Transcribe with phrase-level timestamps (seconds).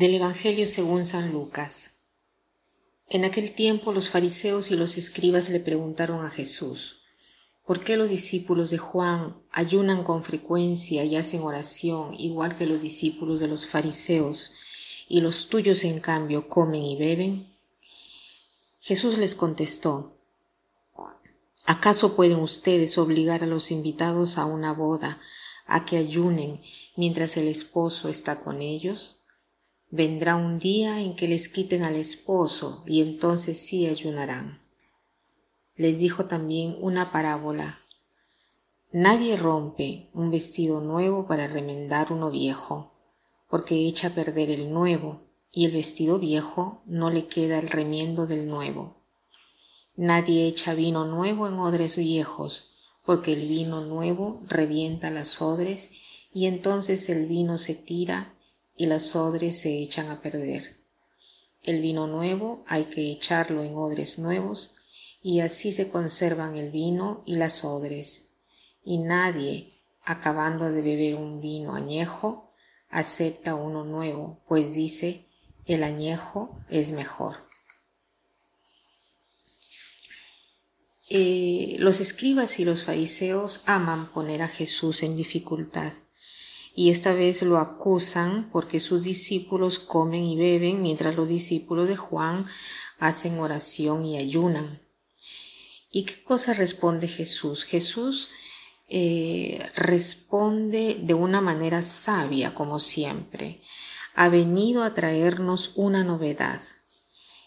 [0.00, 1.96] Del Evangelio según San Lucas.
[3.10, 7.02] En aquel tiempo los fariseos y los escribas le preguntaron a Jesús,
[7.66, 12.80] ¿por qué los discípulos de Juan ayunan con frecuencia y hacen oración igual que los
[12.80, 14.52] discípulos de los fariseos,
[15.06, 17.46] y los tuyos en cambio comen y beben?
[18.80, 20.16] Jesús les contestó,
[21.66, 25.20] ¿acaso pueden ustedes obligar a los invitados a una boda
[25.66, 26.58] a que ayunen
[26.96, 29.19] mientras el esposo está con ellos?
[29.92, 34.60] Vendrá un día en que les quiten al esposo y entonces sí ayunarán.
[35.74, 37.80] Les dijo también una parábola.
[38.92, 42.92] Nadie rompe un vestido nuevo para remendar uno viejo,
[43.48, 48.28] porque echa a perder el nuevo y el vestido viejo no le queda el remiendo
[48.28, 49.02] del nuevo.
[49.96, 55.90] Nadie echa vino nuevo en odres viejos, porque el vino nuevo revienta las odres
[56.32, 58.36] y entonces el vino se tira
[58.80, 60.82] y las odres se echan a perder.
[61.62, 64.74] El vino nuevo hay que echarlo en odres nuevos
[65.22, 68.30] y así se conservan el vino y las odres.
[68.82, 72.54] Y nadie, acabando de beber un vino añejo,
[72.88, 75.26] acepta uno nuevo, pues dice,
[75.66, 77.36] el añejo es mejor.
[81.10, 85.92] Eh, los escribas y los fariseos aman poner a Jesús en dificultad
[86.80, 91.98] y esta vez lo acusan porque sus discípulos comen y beben mientras los discípulos de
[91.98, 92.46] Juan
[92.98, 94.66] hacen oración y ayunan.
[95.90, 97.64] ¿Y qué cosa responde Jesús?
[97.64, 98.30] Jesús
[98.88, 103.60] eh, responde de una manera sabia, como siempre.
[104.14, 106.62] Ha venido a traernos una novedad.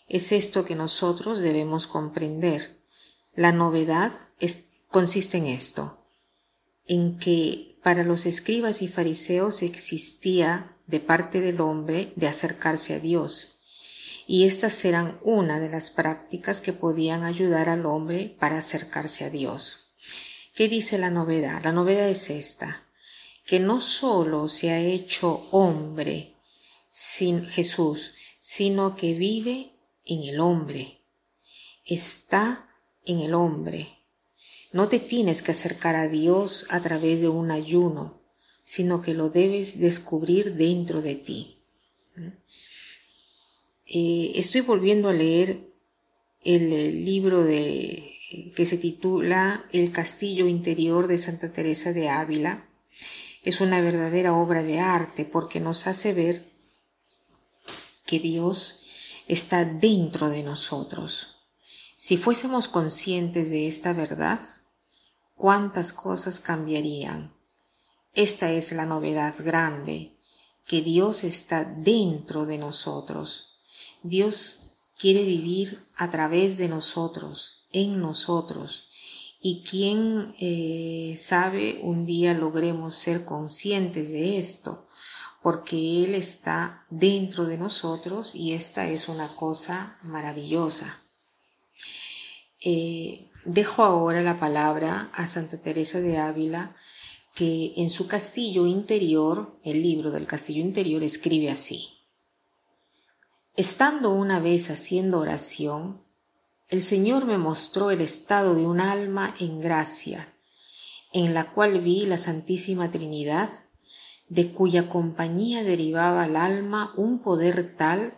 [0.08, 2.84] Es esto que nosotros debemos comprender.
[3.34, 4.12] La novedad
[4.90, 6.06] consiste en esto,
[6.86, 13.00] en que para los escribas y fariseos existía de parte del hombre de acercarse a
[13.00, 13.60] Dios,
[14.26, 19.30] y estas eran una de las prácticas que podían ayudar al hombre para acercarse a
[19.30, 19.92] Dios.
[20.56, 21.62] ¿Qué dice la novedad?
[21.64, 22.88] La novedad es esta,
[23.46, 26.38] que no solo se ha hecho hombre
[26.90, 29.74] sin Jesús, sino que vive
[30.06, 31.02] en el hombre,
[31.86, 32.70] está
[33.06, 34.03] en el hombre,
[34.74, 38.20] no te tienes que acercar a Dios a través de un ayuno,
[38.64, 41.60] sino que lo debes descubrir dentro de ti.
[43.86, 45.72] Eh, estoy volviendo a leer
[46.42, 48.04] el, libro de,
[48.56, 52.68] que se titula El castillo interior de Santa Teresa de Ávila.
[53.44, 56.52] Es una verdadera obra de arte porque nos hace ver
[58.08, 58.86] que Dios
[59.28, 61.38] está dentro de nosotros.
[61.96, 64.42] Si fuésemos conscientes de esta verdad,
[65.36, 67.34] cuántas cosas cambiarían.
[68.14, 70.18] Esta es la novedad grande,
[70.66, 73.60] que Dios está dentro de nosotros.
[74.04, 78.90] Dios quiere vivir a través de nosotros, en nosotros.
[79.42, 84.88] Y quien eh, sabe un día logremos ser conscientes de esto,
[85.42, 91.02] porque Él está dentro de nosotros y esta es una cosa maravillosa.
[92.62, 96.78] Eh, Dejo ahora la palabra a Santa Teresa de Ávila,
[97.36, 101.90] que en su castillo interior, el libro del castillo interior, escribe así.
[103.58, 106.00] Estando una vez haciendo oración,
[106.70, 110.34] el Señor me mostró el estado de un alma en gracia,
[111.12, 113.50] en la cual vi la Santísima Trinidad,
[114.30, 118.18] de cuya compañía derivaba al alma un poder tal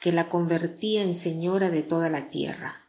[0.00, 2.85] que la convertía en Señora de toda la tierra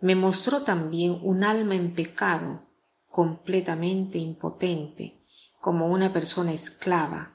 [0.00, 2.66] me mostró también un alma en pecado,
[3.08, 5.24] completamente impotente,
[5.60, 7.26] como una persona esclava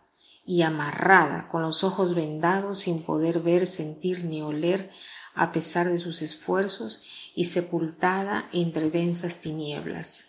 [0.45, 4.91] y amarrada, con los ojos vendados sin poder ver, sentir ni oler
[5.33, 7.01] a pesar de sus esfuerzos
[7.35, 10.27] y sepultada entre densas tinieblas.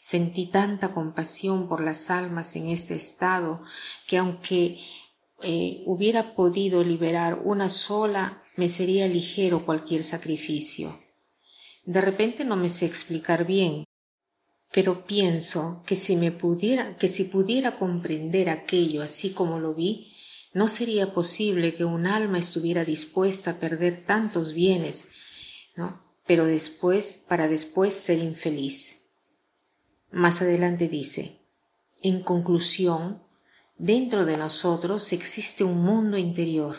[0.00, 3.62] Sentí tanta compasión por las almas en este estado
[4.06, 4.78] que aunque
[5.42, 11.03] eh, hubiera podido liberar una sola, me sería ligero cualquier sacrificio.
[11.84, 13.84] De repente no me sé explicar bien,
[14.72, 20.12] pero pienso que si me pudiera, que si pudiera comprender aquello así como lo vi,
[20.52, 25.06] no sería posible que un alma estuviera dispuesta a perder tantos bienes,
[25.76, 26.00] ¿no?
[26.26, 29.10] Pero después, para después ser infeliz.
[30.10, 31.40] Más adelante dice,
[32.02, 33.22] en conclusión,
[33.78, 36.76] dentro de nosotros existe un mundo interior,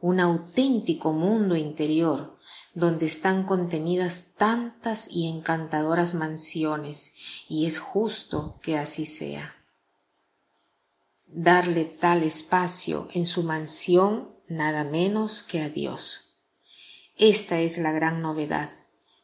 [0.00, 2.35] un auténtico mundo interior,
[2.76, 7.14] donde están contenidas tantas y encantadoras mansiones,
[7.48, 9.54] y es justo que así sea.
[11.28, 16.38] darle tal espacio en su mansión nada menos que a Dios.
[17.16, 18.70] Esta es la gran novedad,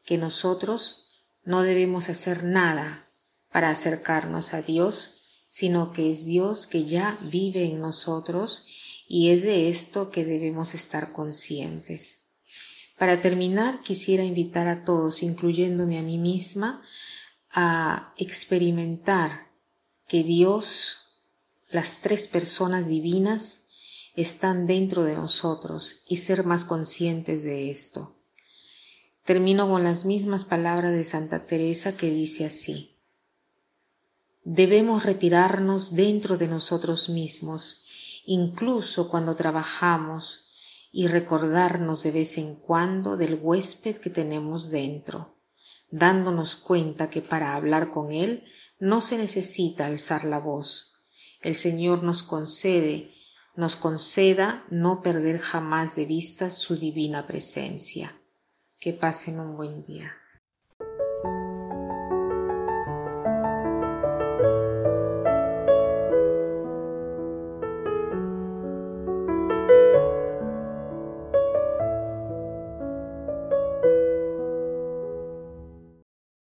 [0.05, 1.11] que nosotros
[1.45, 3.05] no debemos hacer nada
[3.53, 8.65] para acercarnos a Dios, sino que es Dios que ya vive en nosotros
[9.07, 12.22] y es de esto que debemos estar conscientes.
[13.03, 16.85] Para terminar, quisiera invitar a todos, incluyéndome a mí misma,
[17.51, 19.51] a experimentar
[20.07, 20.99] que Dios,
[21.69, 23.65] las tres personas divinas,
[24.15, 28.15] están dentro de nosotros y ser más conscientes de esto.
[29.25, 33.01] Termino con las mismas palabras de Santa Teresa que dice así.
[34.45, 37.85] Debemos retirarnos dentro de nosotros mismos,
[38.27, 40.52] incluso cuando trabajamos,
[40.93, 45.41] y recordarnos de vez en cuando del huésped que tenemos dentro,
[45.91, 48.45] dándonos cuenta que para hablar con él
[48.79, 50.93] no se necesita alzar la voz.
[51.41, 53.11] El Señor nos concede
[53.55, 58.19] nos conceda no perder jamás de vista su divina presencia.
[58.79, 60.22] Que pasen un buen día.